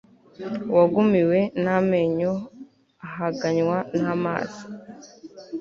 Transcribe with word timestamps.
uwagumiwe 0.71 1.39
n'amenyo 1.63 2.33
ahaganywa 3.07 3.77
n'amazi 4.01 4.61